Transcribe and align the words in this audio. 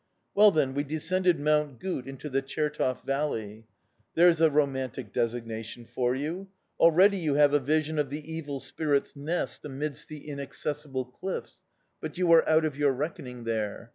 Well, 0.33 0.49
then, 0.49 0.73
we 0.73 0.83
descended 0.83 1.39
Mount 1.39 1.79
Gut 1.79 2.07
into 2.07 2.27
the 2.27 2.41
Chertov 2.41 3.03
Valley... 3.03 3.67
There's 4.15 4.41
a 4.41 4.49
romantic 4.49 5.13
designation 5.13 5.85
for 5.85 6.15
you! 6.15 6.47
Already 6.79 7.17
you 7.17 7.35
have 7.35 7.53
a 7.53 7.59
vision 7.59 7.99
of 7.99 8.09
the 8.09 8.33
evil 8.33 8.59
spirit's 8.59 9.15
nest 9.15 9.63
amid 9.63 9.93
the 10.09 10.27
inaccessible 10.27 11.05
cliffs 11.05 11.61
but 11.99 12.17
you 12.17 12.31
are 12.31 12.49
out 12.49 12.65
of 12.65 12.75
your 12.75 12.93
reckoning 12.93 13.43
there. 13.43 13.89